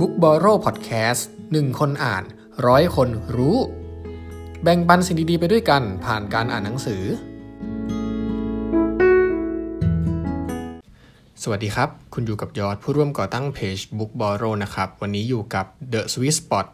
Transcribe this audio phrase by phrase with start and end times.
[0.00, 1.22] Book b o r r o w Podcast
[1.52, 2.24] หนึ่งคนอ่าน
[2.66, 3.56] ร้อยคนรู้
[4.62, 7.02] แบ่งปันสิ่งดีๆไปด้วยกันผ่านการอ่านหนังสือ
[11.42, 16.66] สวัสดีครับ คุณอยู่กับยอดผู้ร่วมก่อตั้งเพจ Book b o r r o w นะครับ วันนี้อยู่กับ The Sweet Spot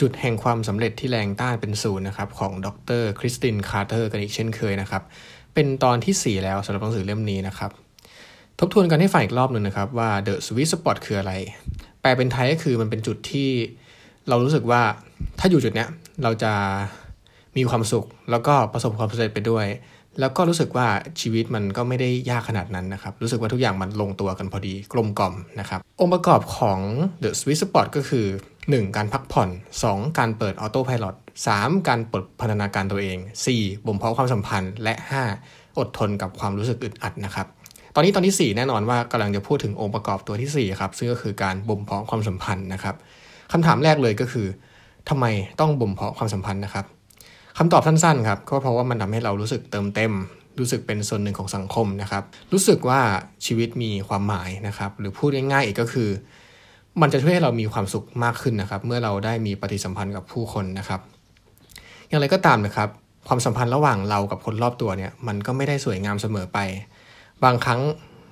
[0.00, 2.68] จุดแห่งความสำเร็จที่แรงต้านเป็นศูนย์นะครับของด
[3.00, 5.02] รคริสตินคาร์เตอร์กันอีกเช่นเคยนะครับ
[5.54, 7.70] เป็นตอนที่ 4 แล้วสำหรับหนังสือเล่มนี้นะครับ
[8.58, 11.32] ทบทวนกันให้ฟังอีกรอบหนึ่งนะครับว่า The Sweet Spot คืออะไร
[12.02, 13.50] แปลเป็นไทยก็คือมันเป็นจุดที่
[14.28, 14.82] เรารู้สึกว่า
[15.38, 15.88] ถ้าอยู่จุดเนี้ย
[16.22, 16.52] เราจะ
[17.56, 19.66] มีความสุข แล้วก็ประสบความสำเร็จไปด้วย
[20.20, 20.88] แล้วก็รู้สึกว่า
[21.20, 26.78] ชีวิตมันก็ไม่ได้ยากขนาดนั้นนะครับ รู้สึกว่าทุกอย่างมันลงตัวกันพอดีกลมกล่อมนะครับ องค์ประกอบของ
[27.22, 28.26] The Sweet Spot ก็คือ
[28.62, 28.96] 1.
[28.96, 29.48] การพักผ่อน
[29.82, 30.18] 2.
[30.18, 31.16] การเปิดออโต้พาย t
[31.50, 31.88] 3.
[31.88, 33.18] การปลดพัฒนาการตัวเอง
[33.52, 33.86] 4.
[33.86, 34.94] บ่มเพาะความสัมพันธ์และ
[35.36, 35.78] 5.
[35.78, 37.46] อดทนกับความรู้สึกอึดอัดนะครับ
[37.94, 42.94] ตอนนี้ตอนที่ 4 แน่นอนว่ากำลังจะพูดถึงองค์ประกอบตัวที่ 4 ครับ ซึ่งก็คือการบ่มเพาะความสัมพันธ์นะครับ
[43.52, 44.46] คำถามแรกเลยก็คือ
[45.08, 45.26] ทำไม
[45.60, 46.84] ต้องบ่มเพาะความสัมพันธ์นะครับ
[47.58, 50.12] คำตอบสั้นๆครับก็เพราะว่ามันทำให้เรารู้สึกเติมเต็ม
[50.58, 53.00] รู้สึกเป็นส่วนหนึ่งของสังคมนะครับ รู้สึกว่า
[53.46, 56.08] ชีวิตมีความหมายนะครับ หรือพูดง่ายๆอีกก็คือ
[57.00, 61.00] มันจะช่วยให้เรามีความสุขมากขึ้นนะครับ เมื่อเราได้มีปฏิสัมพันธ์กับผู้คนนะครับ
[62.08, 62.88] อย่างไรก็ตามนะครับ
[63.28, 66.58] ความสัมพันธ์ระหว่างเรากับคนรอบตัวเนี่ยมันก็ไม่ได้สวยงามเสมอไป
[67.44, 67.80] บางครั้ง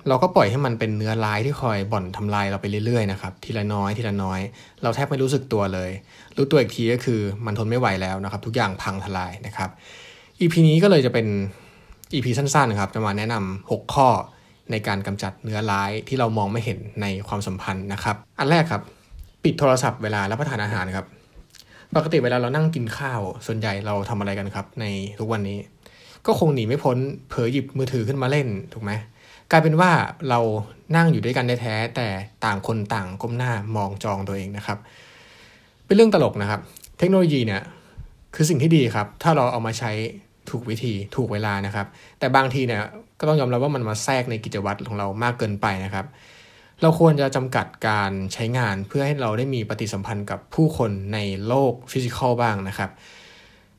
[0.07, 4.39] เราก็ปล่อยให้มันเป็นเนื้อร้ายที่คอยบ่อนทำลายเราไปเรื่อยๆนะครับทีละน้อยทีละน้อย
[4.83, 5.91] เราแทบไม่รู้สึกตัวเลย
[6.35, 9.69] รู้ตัวอีกทีก็คือมันทนไม่ไหวแล้วนะครับ ทุกอย่างพังทลายนะครับ
[10.39, 11.27] EP นี้ก็เลยจะเป็น
[12.13, 14.09] EP สั้นๆนะครับจะมาแนะนำ6ข้อ
[14.71, 18.81] ในการกำจัดเนื้อร้ายที่เรามองไม่เห็นในความสัมพันธ์นะครับ อันแรกครับ
[19.43, 21.05] ปิดโทรศัพท์เวลารับประทานอาหารครับ
[21.95, 24.85] ปกติเวลาเรานั่งกินข้าว ส่วนใหญ่เราทำอะไรกันครับ ใน
[25.19, 25.57] ทุกวันนี้
[26.27, 26.97] ก็คงหนีไม่พ้น
[27.29, 28.91] เผลอหยิบมือถือขึ้นมาเล่นถูกไหม
[29.51, 29.91] กลายเป็นว่า
[30.29, 30.39] เรา
[30.95, 32.07] นั่งอยู่ด้วยกันแท้แต่
[32.45, 34.77] ต่างคนต่างก้มหน้ามองจองตัวเองนะครับ
[35.85, 36.61] เป็นเรื่องตลกนะครับ
[36.99, 37.61] เทคโนโลยีเนี่ย
[38.35, 39.91] คือสิ่งที่ดีครับ ถ้าเราเอามาใช้
[40.49, 41.87] ถูกวิธีถูกเวลานะครับ
[42.19, 42.81] แต่บางทีเนี่ย
[43.19, 46.05] ก็ต้องยอมรับว่ามันมาแทรกในกิจวัตรของเรามากเกินไปนะครับ
[46.81, 52.89] เราควรจะจำกัดการใช้งานเพื่อให้เราได้มีปฏิสัมพันธ์กับผู้คนในโลกฟิสิกอลบ้างนะครับ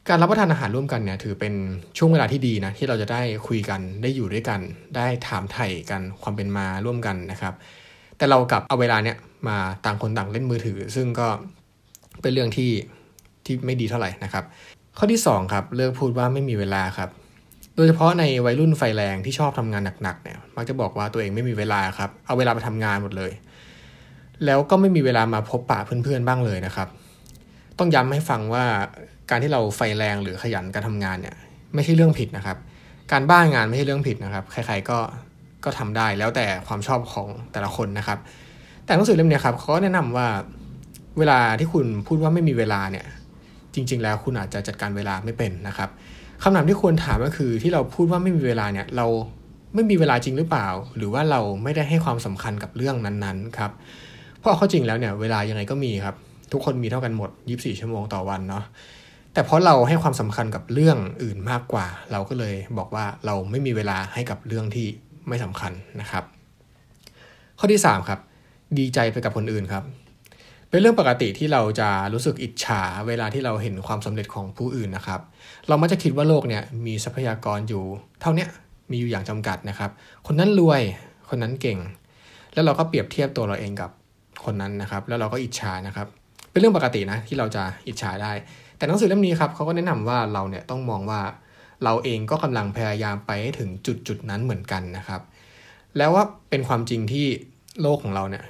[0.08, 1.54] การรับประทานอาหารร่วมกันเนี่ยถือเป็น
[1.98, 4.60] ช่วงเวลาที่ดีนะที่เราจะได้คุยกันได้อยู่ด้วยกัน
[4.96, 7.54] ได้ถามไถ่กันความเป็นมาร่วมกันนะครับ
[8.18, 9.16] แต่เรากลับเอาเวลาเนี่ย
[9.48, 11.28] มาต่างคนต่างเล่นมือถือ ซึ่งก็
[12.22, 12.70] เป็นเรื่องที่
[13.44, 14.44] ที่ไม่ดีเท่าไหร่นะครับ
[14.98, 17.10] ข้อที่2ครับเลิกพูดว่าไม่มีเวลาครับ
[17.76, 23.32] โดยเฉพาะในวัยรุ่นไฟแรงที่ชอบทำงานหนักๆเนี่ยมักจะบอกว่าตัวเองไม่มีเวลาครับเอาเวลาไปทำงานหมดเลย
[24.44, 26.88] แล้วก็ไม่มีเวลามาพบปะเพื่อนๆบ้างเลยนะครับ
[27.78, 28.64] ต้องย้ำให้ฟังว่า
[29.30, 31.36] การที่เราไฟแรงหรือขยันการทำงานเนี่ย
[31.74, 32.56] ไม่ใช่เรื่องผิดนะครับ
[33.12, 34.98] การบ้านงานไม่ใช่เรื่องผิดนะครับ ใครๆก็
[35.64, 38.18] ก็ทำได้แล้วแต่ความชอบของแต่ละคนนะครับ
[38.84, 40.26] แต่หนังสือเล่มนี้ครับเขาแนะนำว่า
[41.18, 43.06] เวลาที่คุณพูดว่าไม่มีเวลาเนี่ย
[43.74, 45.88] จริง ๆ แล้วคุณอาจจะจัดการเวลาไม่เป็นนะครับ
[46.42, 49.06] คำถามที่ควรถามก็คือที่เราพูดว่าไม่มีเวลาเนี่ย เรา
[49.74, 53.70] ไม่มีเวลาจริงหรือเปล่า หรือว่าเราไม่ได้ให้ความสำคัญกับเรื่องนั้นๆครับ
[54.38, 56.14] เพราะข้อจริงแล้วเนี่ยเวลายังไงก็มีครับ
[56.52, 58.64] ทุกคนมีเท่ากันหมด 24 ชั่วโมงต่อวันเนาะ
[59.38, 64.86] แต่เพราะเราให้ความสำคัญกับเรื่องอื่นมากกว่า เราก็เลยบอกว่าเราไม่มีเวลาให้กับเรื่องที่
[65.28, 66.24] ไม่สำคัญนะครับ
[67.58, 68.20] ข้อที่ 3 ครับ
[68.78, 69.84] ดีใจไปกับคนอื่นครับ
[70.70, 75.20] เป็นเรื่องปกติที่เราจะรู้สึกอิจฉาเวลาที่เราเห็นความสำเร็จของผู้อื่นนะครับ
[75.68, 77.84] เรามักจะคิดว่าโลกเนี่ยมีทรัพยากรอยู่
[78.20, 78.46] เท่านี้
[78.90, 79.90] มีอยู่อย่างจำกัดนะครับ
[80.26, 80.82] คนนั้นรวย
[81.28, 81.78] คนนั้นเก่ง
[82.52, 83.90] แล้วเราก็เปรียบเทียบตัวเราเองกับ
[84.44, 86.06] คนนั้นนะครับ แล้วเราก็อิจฉานะครับ
[86.50, 88.32] เป็นเรื่องปกตินะที่เราจะอิจฉาได้
[88.78, 91.20] แต่หนังสือเล่มนี้ครับเขาก็แนะนำว่าเราเนี่ยต้องมองว่า
[91.84, 95.20] เราเองก็กำลังพยายามไปให้ถึงจุดจุดนั้นเหมือนกันนะครับ
[95.96, 97.26] แล้วว่าเป็นความจริงที่
[97.82, 98.44] โลกของเราเนี่ย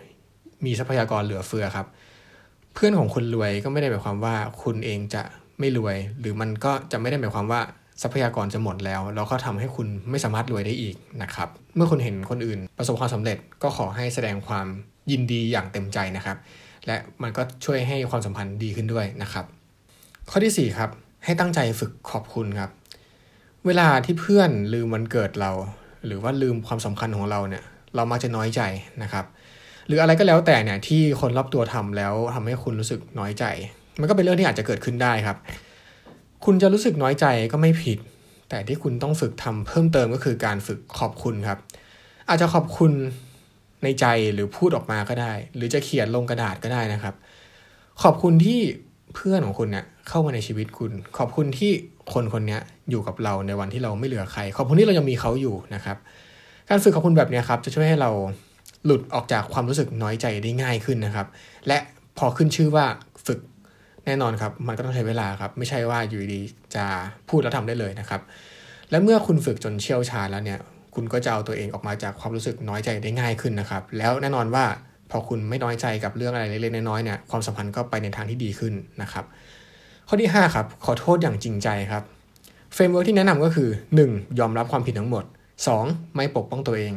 [0.65, 1.87] มีทรัพยากรเหลือเฟือครับ
[2.75, 5.23] เพื่อนของคนรวยก็ไม่ได้หมายความว่าคุณเองจะ
[5.59, 7.61] ไม่รวย หรือมันก็จะไม่ได้หมายความว่า
[8.03, 14.67] ทรัพยากรจะหมดแล้ว แล้วก็ทำให้คุณไม่สามารถรวยได้อีกนะครับ เมื่อคุณเห็นคนอื่นประสบความสำเร็จก็ขอให้แสดงความ
[15.11, 16.37] ยินดีอย่างเต็มใจนะครับ
[16.87, 19.45] และมันก็ช่วยให้ความสัมพันธ์ดีขึ้นด้วยนะครับ
[20.33, 20.91] ข้อที่ 4 ครับ
[21.25, 22.71] ให้ตั้งใจฝึกขอบคุณครับ
[23.67, 25.53] เวลาที่เพื่อนลืมวันเกิดเรา
[26.07, 27.63] หรือว่าลืมความสำคัญของเราเนี่ย
[27.95, 28.61] เรามักจะน้อยใจ
[29.03, 29.25] นะครับ
[29.87, 33.45] หรืออะไรก็แล้วแต่เนี่ยที่คนรอบตัวทำแล้วทำให้คุณรู้สึกน้อยใจ
[34.01, 35.37] มันก็เป็นเรื่องที่อาจจะเกิดขึ้นได้ครับ
[36.45, 37.99] คุณจะรู้สึกน้อยใจก็ไม่ผิด
[38.49, 41.59] แต่ที่คุณต้องฝึกทำเพิ่มเติมก็คือการฝึกขอบคุณครับ
[42.29, 42.93] อาจจะขอบคุณ
[43.83, 47.15] ในใจหรือพูดออกมาก็ได้ หรือจะเขียนลงกระดาษก็ได้นะครับ
[48.03, 48.61] ขอบคุณที่
[49.19, 51.73] เพื่อนของคุณเนี่ยเข้ามาในชีวิตคุณ ขอบคุณที่
[52.13, 52.59] คนคนนี้
[52.91, 55.97] อยู่กับเราในวันที่เราไม่เหลือใคร ขอบคุณที่เรายังมีเขาอยู่นะครับ
[56.69, 58.11] การฝึกขอบคุณแบบนี้ครับจะช่วยให้เรา
[58.85, 61.27] หลุดออกจากความรู้สึกน้อยใจได้ง่ายขึ้นนะครับ
[61.69, 61.79] และ
[62.19, 62.87] พอขึ้นชื่อว่า
[63.27, 63.41] ฝึก
[64.07, 66.41] แน่นอนครับ มันก็ต้องใช้เวลาครับ ไม่ใช่ว่าอยู่ดี
[66.75, 66.85] จะ
[67.29, 68.21] พูดแล้วทำได้เลยนะครับ
[68.91, 70.59] และเมื่อคุณฝึกจนเชี่ยวชาญแล้วเนี่ย
[70.95, 74.65] คุณก็จะเอาตัวเองออกมาจากความรู้สึกน้อยใจได้ง่ายขึ้นนะครับ แล้วแน่นอนว่า
[75.11, 79.25] พอคุณไม่น้อยใจกับเรื่องอะไรเล็กๆน้อยๆเนี่ยความสัมพันธ์ก็ไปในทางที่ดีขึ้นนะครับ
[80.09, 82.03] ข้อที่ 5 ครับ ขอโทษอย่างจริงใจครับ
[82.75, 83.69] framework ที่แนะนำก็คือ
[84.05, 84.41] 1.
[84.41, 85.25] ยอมรับความผิดทั้งหมด
[85.71, 86.15] 2.
[86.17, 86.95] ไม่ปกป้องตัวเอง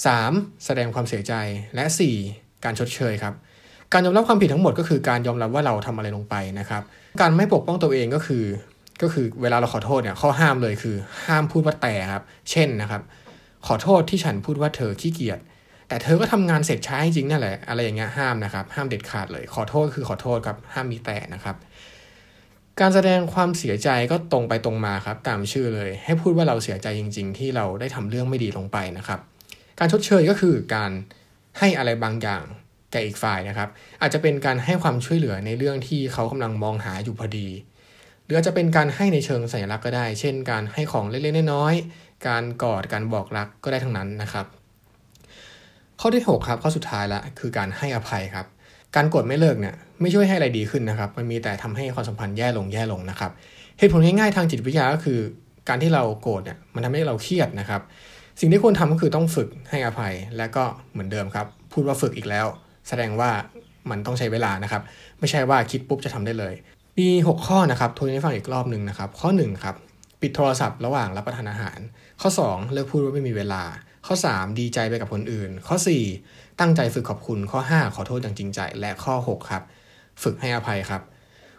[0.00, 0.64] 3.
[0.64, 1.32] แสดงความเสียใจ
[1.74, 1.84] และ
[2.24, 2.64] 4.
[2.64, 3.34] การชดเชยครับ
[3.92, 6.82] การยอมรับความผิดทั้งหมดก็คือการยอมรับว่าเราทำอะไรลงไปนะครับ
[7.20, 8.44] การไม่ปกป้องตัวเองก็คือ
[9.02, 13.02] ก็คือเวลาเราขอโทษเนี่ยข้อห้ามเลยคือ ห้ามพูดว่าแต่ครับ เช่นนะครับ
[13.66, 15.38] ขอโทษที่ฉันพูดว่าเธอขี้เกียจ
[15.90, 21.56] แต่เธอก็ทำงานเสร็จช้าจริงนั่นแหละ อะไรอย่างเงี้ยห้ามนะครับ ห้ามเด็ดขาดเลย ขอโทษคือขอโทษครับ ห้ามมีแต่นะครับ
[22.80, 29.20] การแสดงความเสียใจก็ตรงไปตรงมาครับ ตามชื่อเลย ให้พูดว่าเราเสียใจจริง ๆ ที่เราได้ทำเรื่องไม่ดีลงไปนะครับ
[29.78, 30.90] การชดเชยก็คือการ
[31.58, 32.42] ให้อะไรบางอย่าง
[32.90, 33.68] แก่อีกฝ่ายนะครับ
[34.00, 37.48] อาจจะเป็นการให้ความช่วยเหลือในเรื่องที่เขากำลังมองหาอยู่พอดี
[38.24, 44.46] หรืออาจจะเป็นการให้ในเชิงสัญลักษณ์ก็ได้ เช่น การให้ของเล็กๆน้อยๆการกอดการบอกรักก็ได้ทั้งนั้นนะครับ
[46.02, 48.46] ข้อที่ 6 ครับ ข้อสุดท้ายละคือการให้อภัยครับ
[48.96, 53.30] การกดไม่เลิกเนี่ยไม่ช่วยให้อะไรดีขึ้นนะครับ มันมีแต่ทำให้ความสัมพันธ์แย่ลงแย่ลงนะครับ
[53.78, 55.18] เหตุผลง่ายๆทางจิตวิทยาก็คือ
[55.68, 57.80] การที่เราโกรธเนี่ยมันทำให้เราเครียดนะครับ
[58.40, 62.46] สิ่งที่ควรทำก็คือต้องฝึกให้อภัยและก็เหมือนเดิมครับ พูดว่าฝึกอีกแล้ว
[62.88, 63.30] แสดงว่า
[63.90, 64.82] มันต้องใช้เวลานะครับ
[65.18, 66.54] ไม่ใช่ว่าคิดปุ๊บจะทำได้เลย
[66.98, 69.76] มี 6 ข้อนะครับทวนให้ฟังอีกรอบหนึ่งนะครับ ข้อ1ครับ
[70.20, 71.78] ปิดโทรศัพท์ระหว่างรับประทานอาหาร
[72.20, 73.62] ข้อ 2 เลิกพูดว่าไม่มีเวลา
[74.06, 75.76] ข้อ 3 ดีใจไปกับคนอื่น ข้อ
[76.18, 79.62] 4 ตั้งใจฝึกขอบคุณข้อ 5 ขอโทษอย่างจริงใจ และข้อ 6 ครับ
[80.22, 81.02] ฝึกให้อภัยครับ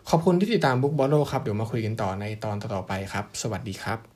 [0.09, 4.10] ขอบคุณที่ติดตามบุ๊กบอลโลครับ เดี๋ยวมาคุยกันต่อในตอนต่อๆไปครับ สวัสดีครับ